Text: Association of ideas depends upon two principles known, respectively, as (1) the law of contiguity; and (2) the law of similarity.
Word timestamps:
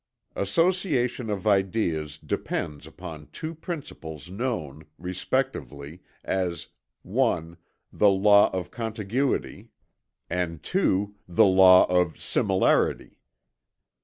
Association 0.35 1.29
of 1.29 1.45
ideas 1.45 2.17
depends 2.17 2.87
upon 2.87 3.27
two 3.27 3.53
principles 3.53 4.31
known, 4.31 4.83
respectively, 4.97 6.01
as 6.23 6.69
(1) 7.03 7.55
the 7.93 8.09
law 8.09 8.49
of 8.49 8.71
contiguity; 8.71 9.69
and 10.27 10.63
(2) 10.63 11.13
the 11.27 11.45
law 11.45 11.85
of 11.85 12.19
similarity. 12.19 13.19